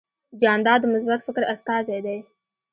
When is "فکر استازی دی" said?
1.27-2.17